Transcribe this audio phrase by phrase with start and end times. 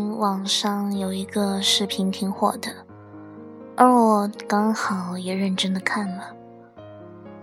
[0.00, 2.74] 近网上有一个视频挺火的，
[3.76, 6.34] 而我刚好也认真的看了。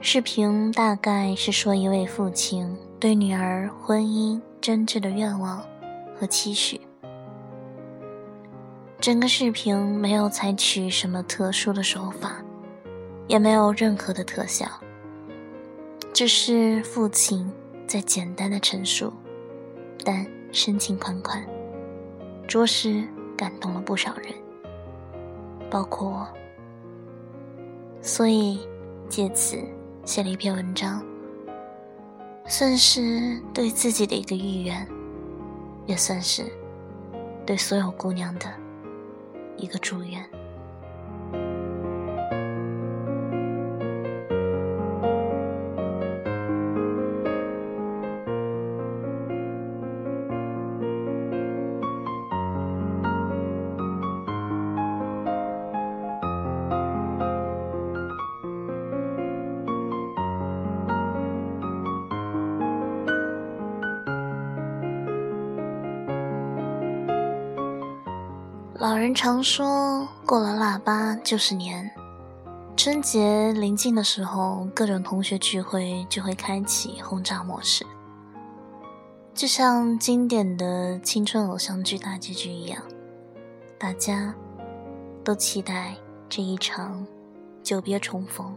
[0.00, 5.62] 视频大概是说一位父亲对女儿婚姻真挚的愿望
[6.18, 6.80] 和期许。
[8.98, 12.42] 整个视频没有采取什么特殊的手法，
[13.28, 14.66] 也没有任何的特效，
[16.12, 17.48] 只是父亲
[17.86, 19.12] 在简单的陈述，
[20.04, 21.40] 但深情款款。
[22.50, 23.06] 着实
[23.36, 24.34] 感动了不少人，
[25.70, 26.28] 包括我。
[28.02, 28.58] 所以
[29.08, 29.56] 借此
[30.04, 31.00] 写了一篇文章，
[32.46, 34.84] 算是对自己的一个预言，
[35.86, 36.42] 也算是
[37.46, 38.46] 对所有姑娘的
[39.56, 40.20] 一个祝愿。
[68.80, 71.90] 老人常说，过了腊八就是年。
[72.78, 77.84] 春节临近的时候，各种同学聚会就会开启轰炸模式，
[79.34, 82.82] 就像经典的青春偶像剧大结局一样，
[83.78, 84.34] 大家
[85.22, 85.94] 都期待
[86.26, 87.06] 这一场
[87.62, 88.56] 久别重逢。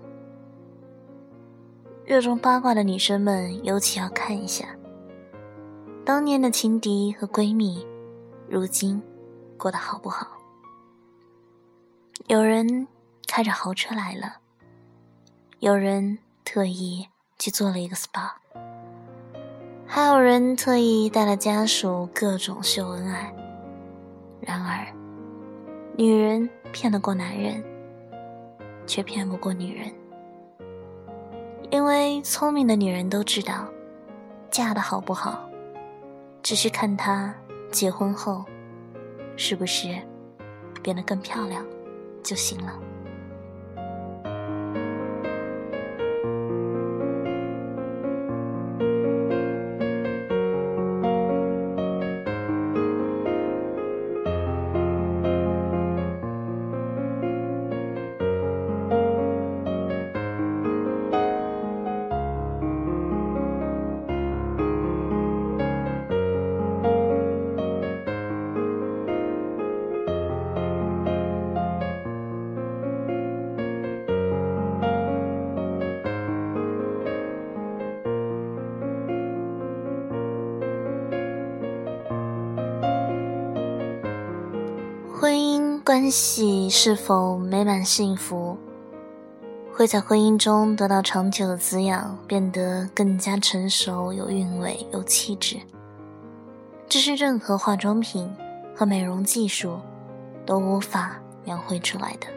[2.05, 4.69] 热衷八卦的女生们尤其要看一下，
[6.05, 7.85] 当年的情敌和闺蜜，
[8.47, 9.03] 如今。
[9.57, 10.27] 过得好不好？
[12.27, 12.87] 有人
[13.27, 14.37] 开着豪车来了，
[15.59, 18.31] 有人特意去做了一个 SPA，
[19.85, 23.33] 还有人特意带了家属各种秀恩爱。
[24.39, 24.87] 然而，
[25.97, 27.63] 女人骗得过男人，
[28.85, 29.93] 却骗不过女人，
[31.71, 33.67] 因为聪明的女人都知道，
[34.49, 35.49] 嫁的好不好，
[36.41, 37.33] 只是看她
[37.71, 38.45] 结婚后。
[39.35, 39.87] 是不是
[40.81, 41.65] 变得更漂亮
[42.23, 42.79] 就行了？
[85.85, 88.57] 关系是否美满幸福，
[89.73, 95.57] 会在婚姻中得到长久的滋养，变得更加成熟、有韵味、有气质。
[96.87, 98.33] 这是任何化妆品
[98.73, 99.77] 和美容技术
[100.45, 102.27] 都无法描绘出来的。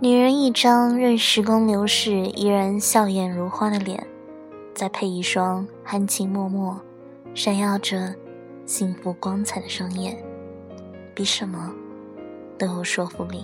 [0.00, 4.06] 女人一张任时光流逝依然笑靥如花的脸，
[4.74, 6.74] 再配一双含情脉脉、
[7.34, 8.14] 闪耀着
[8.64, 10.16] 幸福光彩的双眼。
[11.16, 11.72] 比什么
[12.58, 13.42] 都有说服力。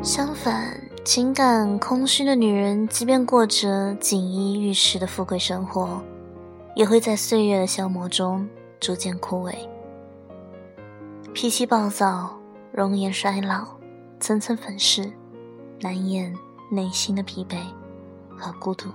[0.00, 6.00] 相反，情感空虚的女人，即便过着锦衣玉食的富贵生活，
[6.76, 8.48] 也会在岁月的消磨中
[8.78, 9.52] 逐渐枯萎，
[11.34, 12.38] 脾气暴躁，
[12.70, 13.66] 容颜衰老，
[14.20, 15.10] 层层粉饰，
[15.80, 16.32] 难掩。
[16.70, 17.58] 内心的疲惫
[18.36, 18.88] 和孤独。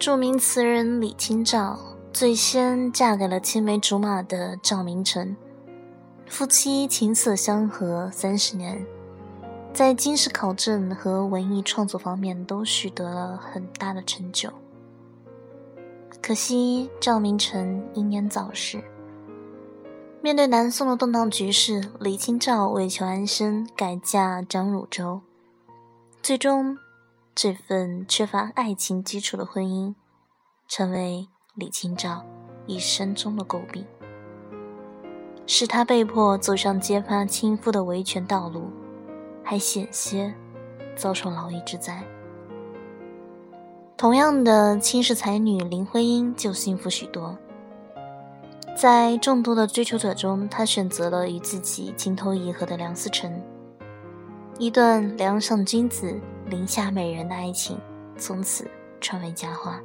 [0.00, 1.78] 著名词人李清照
[2.10, 5.36] 最先嫁给了青梅竹马的赵明诚，
[6.30, 8.86] 夫妻琴瑟相和三十年，
[9.74, 14.48] 在经世考证和文艺创作方面都取得了很大的成就。
[16.22, 18.80] 可惜赵明诚英年早逝。
[20.22, 25.22] 面对南宋的动荡局势，李清照为求安身，改嫁张汝舟，
[26.22, 26.78] 最终。
[27.34, 29.94] 这份缺乏爱情基础的婚姻，
[30.68, 32.24] 成为李清照
[32.66, 33.84] 一生中的诟病，
[35.52, 38.70] 使她被迫走上揭发亲夫的维权道路，
[39.42, 40.32] 还险些
[40.94, 42.00] 遭受牢狱之灾。
[43.96, 47.36] 同样的，清世才女林徽因就幸福许多，
[48.76, 53.42] 在众多的追求者中，她选择了与自己情投意合的梁思成，
[54.56, 56.16] 一段梁上君子。
[56.46, 57.78] 林下美人的爱情
[58.16, 58.68] 从此
[59.00, 59.80] 传为佳话。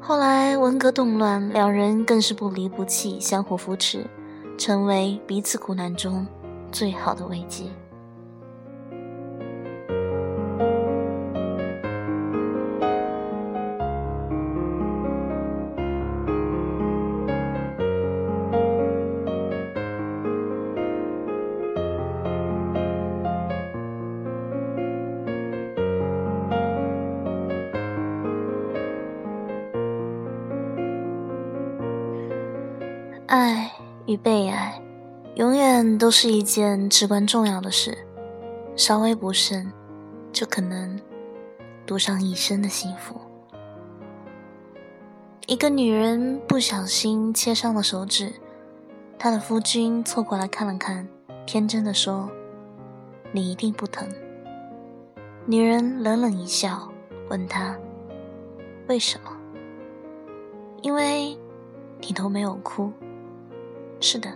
[0.00, 4.06] 后来文革动乱，两人更是不离不弃，相互扶持，
[4.56, 6.26] 成为彼此苦难中
[6.72, 7.64] 最好的慰藉。
[33.28, 33.70] 爱
[34.06, 34.80] 与被爱，
[35.34, 37.96] 永远都是一件至关重要的事。
[38.74, 39.70] 稍微不慎，
[40.32, 40.98] 就可能
[41.84, 43.20] 赌上一生的幸福。
[45.46, 48.32] 一个女人不小心切伤了手指，
[49.18, 51.06] 她的夫君凑过来看了看，
[51.44, 52.30] 天真的说
[53.30, 54.08] ：“你一定不疼。”
[55.44, 56.90] 女人冷冷一笑，
[57.28, 57.76] 问他
[58.88, 59.30] ：“为什么
[60.80, 61.36] ？”“因为
[62.00, 62.90] 你都没有哭。”
[64.00, 64.32] 是的，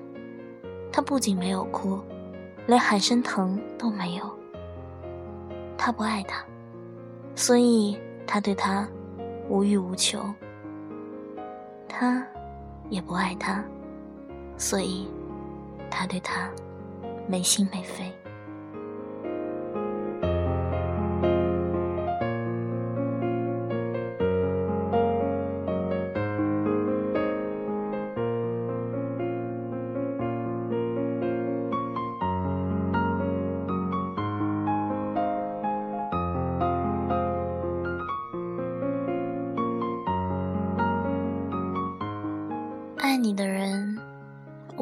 [0.93, 2.01] 他不仅没有哭，
[2.67, 4.39] 连喊声疼都没有。
[5.79, 6.45] 他不爱他，
[7.35, 8.89] 所以他对他
[9.49, 10.21] 无欲无求；
[11.89, 12.25] 他
[12.89, 13.65] 也不爱他，
[14.57, 15.09] 所以
[15.91, 16.49] 他对他
[17.27, 18.13] 没心没肺。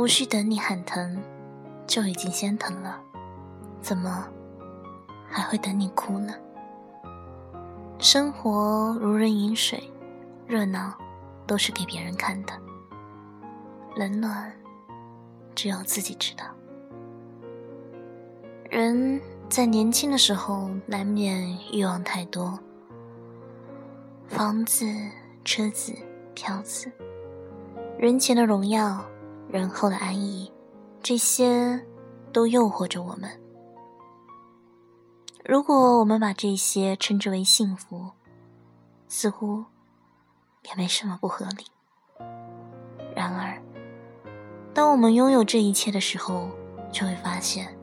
[0.01, 1.23] 无需等你喊疼，
[1.87, 2.99] 就已经先疼了，
[3.83, 4.27] 怎么
[5.29, 6.33] 还会等你哭呢？
[7.99, 9.93] 生活如人饮水，
[10.47, 10.95] 热闹
[11.47, 12.55] 都是给别人看的，
[13.95, 14.51] 冷暖
[15.55, 16.47] 只有自己知道。
[18.71, 19.21] 人
[19.51, 22.59] 在年轻的时候，难免欲望太多，
[24.29, 24.87] 房子、
[25.45, 25.93] 车子、
[26.33, 26.91] 票子。
[27.99, 29.05] 人前的荣耀，
[29.53, 30.51] 人后的安逸，
[31.03, 31.85] 这些
[32.33, 33.29] 都诱惑着我们。
[35.45, 38.11] 如果我们把这些称之为幸福，
[39.09, 39.65] 似乎
[40.63, 41.65] 也没什么不合理。
[43.17, 43.61] 然而，
[44.73, 46.49] 当我们拥有这一切的时候，
[46.93, 47.77] 就会发现，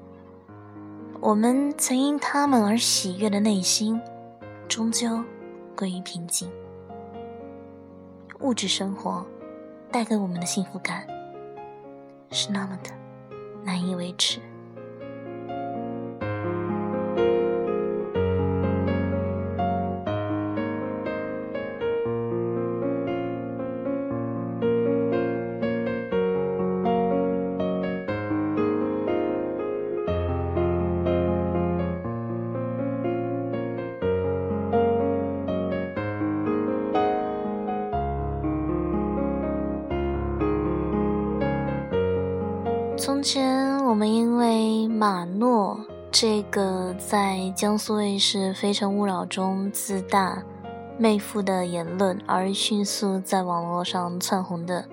[1.20, 4.00] 我们曾因他们而喜悦的内心，
[4.70, 5.22] 终究
[5.76, 6.50] 归于平静。
[8.40, 9.26] 物质生活。
[9.90, 11.08] 带给我们的幸福感
[12.32, 12.92] 是那么的
[13.64, 14.40] 难以维持。
[43.18, 50.44] 从前，我们因为马诺这个在江苏卫视《非诚勿扰》中自大
[51.00, 54.88] 媚妇的言论而迅速在网络上窜红的，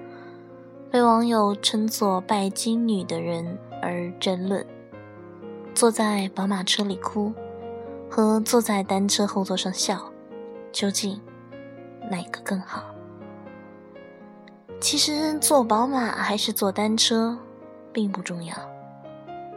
[0.90, 4.66] 被网友称作“拜金女”的人而争论，
[5.74, 7.30] 坐在宝马车里哭，
[8.08, 10.02] 和坐在单车后座上笑，
[10.72, 11.20] 究竟
[12.10, 12.84] 哪个更好？
[14.80, 17.36] 其实坐宝马还是坐单车，
[17.94, 18.54] 并不重要，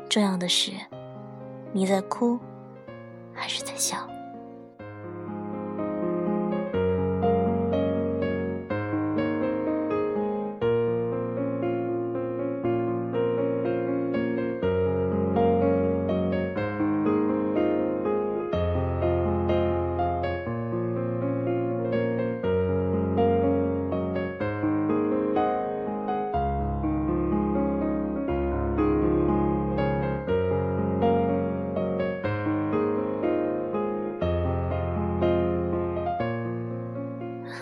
[0.07, 0.71] 重要的是
[1.73, 2.39] 你在哭
[3.33, 4.07] 还是在笑。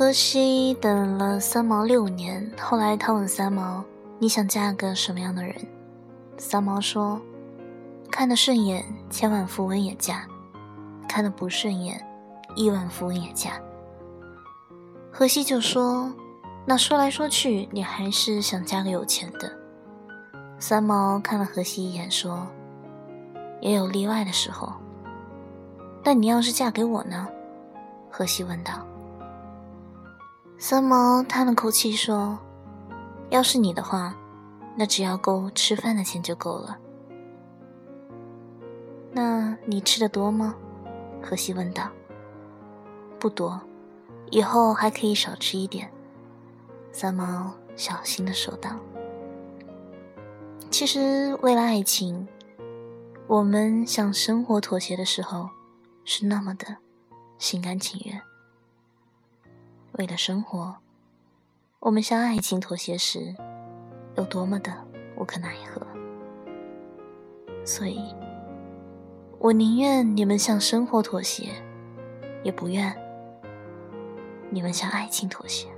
[0.06, 3.84] 荷西等了三毛六年，后来他问三毛
[4.22, 5.56] ：“你想嫁个什么样的人？”
[6.38, 7.20] 三毛说
[8.12, 10.18] ：“看得顺眼，千万富翁也嫁；
[11.08, 12.00] 看得不顺眼，
[12.56, 13.54] 亿万富翁也嫁。”
[15.12, 16.14] 荷西就说
[16.68, 19.52] ：“那说来说去，你还是想嫁个有钱的。”
[20.62, 22.46] 三毛看了荷西一眼，说
[23.60, 24.72] ：“也有例外的时候。
[26.04, 27.28] 那你要是嫁给我呢？”
[28.12, 28.86] 荷西问道。
[30.58, 32.40] 三毛叹了口气说
[33.30, 34.16] ：“要是你的话，
[34.76, 36.78] 那只要够吃饭的钱就够了。
[39.12, 40.56] 那你吃的多吗？”
[41.22, 41.90] 荷西问道。
[43.20, 43.62] “不多，
[44.32, 45.92] 以后还可以少吃一点。”
[46.92, 48.72] 三毛小心的说道。
[50.72, 52.28] “其实，为了爱情，
[53.28, 55.50] 我们向生活妥协的时候，
[56.06, 56.78] 是那么的
[57.38, 58.22] 心甘情愿。”
[59.98, 60.76] 为了生活，
[61.80, 63.34] 我们向爱情妥协时，
[64.18, 64.74] 有多么的
[65.18, 65.82] 无可奈何。
[67.64, 68.14] 所以，
[69.40, 71.50] 我宁愿你们向生活妥协，
[72.44, 72.94] 也不愿
[74.50, 75.70] 你们向爱情妥协。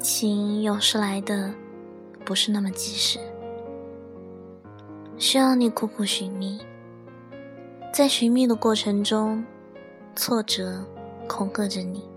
[0.00, 1.52] 情有时来的
[2.24, 3.18] 不是那么及时，
[5.18, 6.58] 需要你苦苦寻觅。
[7.92, 9.44] 在寻觅的过程中，
[10.16, 10.82] 挫折
[11.28, 12.08] 恐吓着你，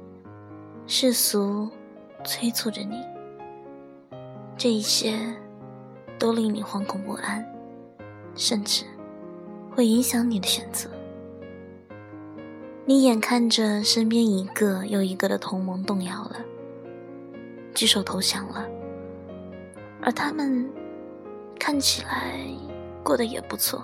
[0.87, 1.69] 世俗
[2.23, 3.03] 催促着你，
[4.57, 5.19] 这一切
[6.17, 7.45] 都令你惶恐不安，
[8.33, 8.85] 甚至
[9.75, 10.89] 会影响你的选择。
[12.85, 16.37] 你眼看着身边一个又一个的同盟动摇了。
[17.73, 18.67] 举手投降了，
[20.01, 20.69] 而他们
[21.59, 22.37] 看起来
[23.03, 23.83] 过得也不错。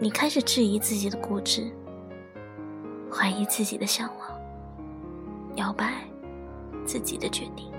[0.00, 1.70] 你开始质疑自己的固执，
[3.10, 4.40] 怀疑自己的向往，
[5.56, 6.04] 摇摆
[6.84, 7.70] 自己的决定。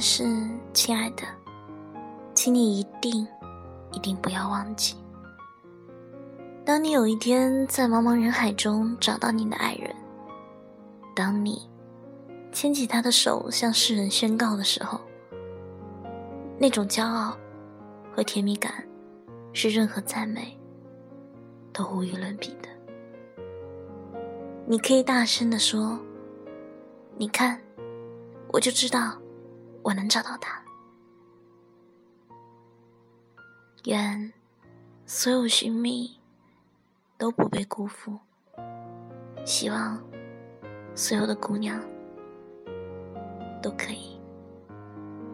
[0.00, 0.24] 但是，
[0.72, 1.24] 亲爱的，
[2.32, 3.28] 请你一定、
[3.92, 4.96] 一定不要忘记，
[6.64, 9.94] 当你有一天在茫茫人海中找到你的爱人，
[11.14, 11.68] 当你
[12.50, 14.98] 牵起他的手向世人宣告的时候，
[16.58, 17.36] 那种骄傲
[18.10, 18.72] 和甜蜜感，
[19.52, 20.58] 是任何赞美
[21.74, 22.70] 都无与伦比的。
[24.64, 25.98] 你可以大声地说
[27.18, 27.60] ：“你看，
[28.50, 29.12] 我就知道。”
[29.82, 30.62] 我能找到他。
[33.84, 34.32] 愿
[35.06, 36.18] 所有寻觅
[37.16, 38.18] 都不被辜负。
[39.44, 39.98] 希望
[40.94, 41.80] 所有的姑娘
[43.62, 44.20] 都可以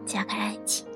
[0.05, 0.87] 嫁给爱情。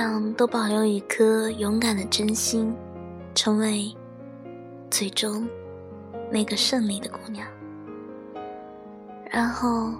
[0.00, 2.74] 有姑娘都保留一颗勇敢的真心，
[3.34, 3.94] 成为
[4.90, 5.46] 最终
[6.30, 7.46] 那个胜利的姑娘。
[9.30, 9.92] 然后，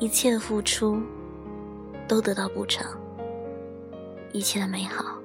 [0.00, 0.98] 一切的付出
[2.08, 2.86] 都得到补偿，
[4.32, 5.18] 一切的美好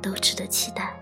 [0.00, 0.98] 都值得期待。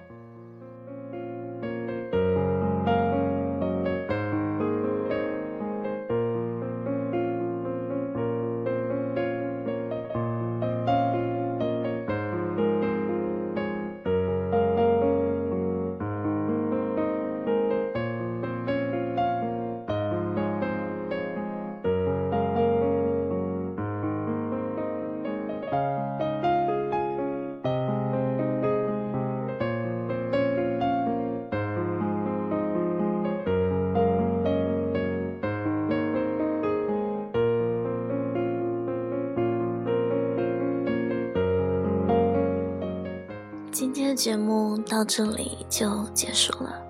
[44.12, 46.86] 的节目到这里就结束了。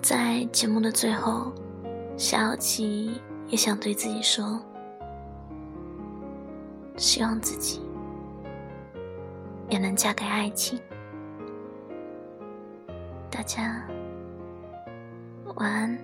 [0.00, 1.50] 在节目的最后，
[2.16, 4.60] 小琪也想对自己说：
[6.96, 7.80] 希望自己
[9.68, 10.80] 也能嫁给爱情。
[13.28, 13.84] 大家
[15.56, 15.98] 晚安，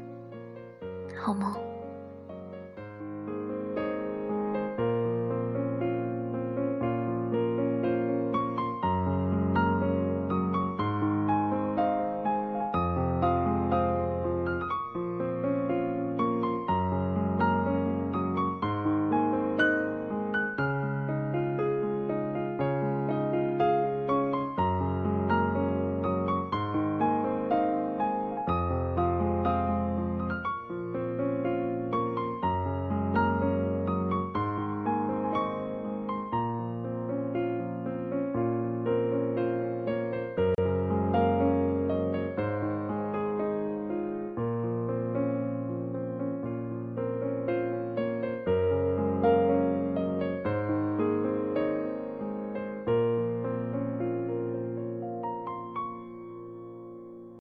[1.16, 1.54] 好梦。